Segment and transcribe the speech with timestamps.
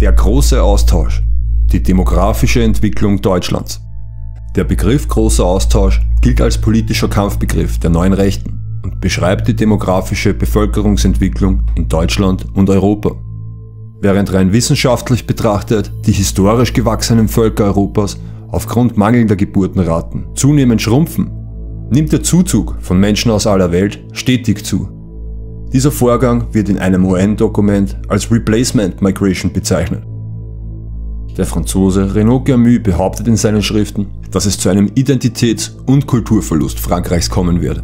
[0.00, 1.22] Der große Austausch.
[1.72, 3.80] Die demografische Entwicklung Deutschlands.
[4.54, 10.34] Der Begriff großer Austausch gilt als politischer Kampfbegriff der neuen Rechten und beschreibt die demografische
[10.34, 13.12] Bevölkerungsentwicklung in Deutschland und Europa.
[14.02, 18.18] Während rein wissenschaftlich betrachtet die historisch gewachsenen Völker Europas
[18.48, 21.30] aufgrund mangelnder Geburtenraten zunehmend schrumpfen,
[21.88, 24.95] nimmt der Zuzug von Menschen aus aller Welt stetig zu.
[25.72, 30.02] Dieser Vorgang wird in einem UN-Dokument als Replacement Migration bezeichnet.
[31.36, 36.80] Der Franzose Renaud Camus behauptet in seinen Schriften, dass es zu einem Identitäts- und Kulturverlust
[36.80, 37.82] Frankreichs kommen werde.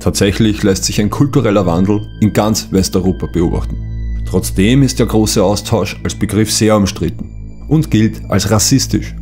[0.00, 3.76] Tatsächlich lässt sich ein kultureller Wandel in ganz Westeuropa beobachten.
[4.28, 9.14] Trotzdem ist der große Austausch als Begriff sehr umstritten und gilt als rassistisch.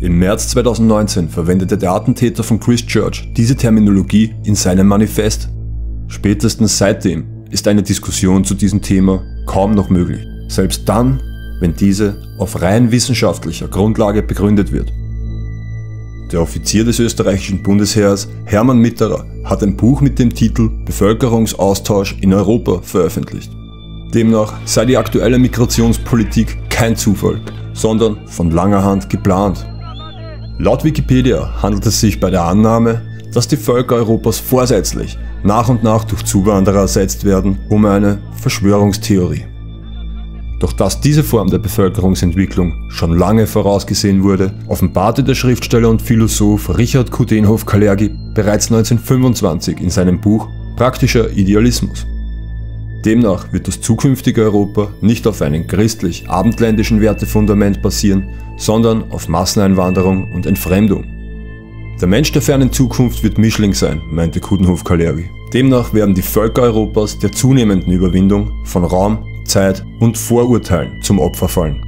[0.00, 5.50] Im März 2019 verwendete der Attentäter von Christchurch diese Terminologie in seinem Manifest
[6.08, 10.20] Spätestens seitdem ist eine Diskussion zu diesem Thema kaum noch möglich.
[10.48, 11.20] Selbst dann,
[11.60, 14.92] wenn diese auf rein wissenschaftlicher Grundlage begründet wird.
[16.32, 22.34] Der Offizier des österreichischen Bundesheers, Hermann Mitterer, hat ein Buch mit dem Titel Bevölkerungsaustausch in
[22.34, 23.50] Europa veröffentlicht.
[24.14, 27.40] Demnach sei die aktuelle Migrationspolitik kein Zufall,
[27.72, 29.66] sondern von langer Hand geplant.
[30.60, 35.84] Laut Wikipedia handelt es sich bei der Annahme, dass die Völker Europas vorsätzlich nach und
[35.84, 39.44] nach durch Zuwanderer ersetzt werden, um eine Verschwörungstheorie.
[40.58, 46.76] Doch dass diese Form der Bevölkerungsentwicklung schon lange vorausgesehen wurde, offenbarte der Schriftsteller und Philosoph
[46.76, 52.04] Richard Kudenhof-Kalergi bereits 1925 in seinem Buch Praktischer Idealismus.
[53.08, 60.44] Demnach wird das zukünftige Europa nicht auf einem christlich-abendländischen Wertefundament basieren, sondern auf Masseneinwanderung und
[60.44, 61.06] Entfremdung.
[62.02, 65.30] Der Mensch der fernen Zukunft wird Mischling sein, meinte Kudenhof Kalergi.
[65.54, 71.48] Demnach werden die Völker Europas der zunehmenden Überwindung von Raum, Zeit und Vorurteilen zum Opfer
[71.48, 71.82] fallen.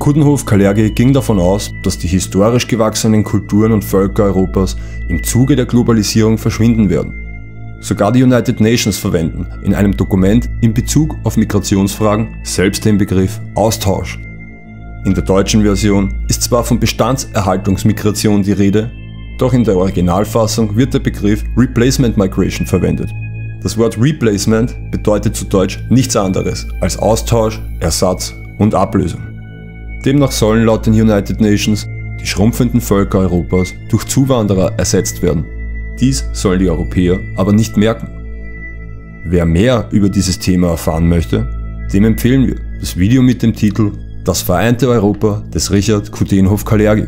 [0.00, 4.76] Kudenhof Kalergi ging davon aus, dass die historisch gewachsenen Kulturen und Völker Europas
[5.08, 7.25] im Zuge der Globalisierung verschwinden werden.
[7.86, 13.40] Sogar die United Nations verwenden in einem Dokument in Bezug auf Migrationsfragen selbst den Begriff
[13.54, 14.18] Austausch.
[15.04, 18.90] In der deutschen Version ist zwar von Bestandserhaltungsmigration die Rede,
[19.38, 23.08] doch in der Originalfassung wird der Begriff Replacement Migration verwendet.
[23.62, 29.20] Das Wort Replacement bedeutet zu Deutsch nichts anderes als Austausch, Ersatz und Ablösung.
[30.04, 31.86] Demnach sollen laut den United Nations
[32.20, 35.44] die schrumpfenden Völker Europas durch Zuwanderer ersetzt werden.
[36.00, 38.08] Dies sollen die Europäer aber nicht merken.
[39.24, 41.48] Wer mehr über dieses Thema erfahren möchte,
[41.92, 43.92] dem empfehlen wir das Video mit dem Titel
[44.24, 47.06] Das vereinte Europa des Richard Kudenhof-Kalergi.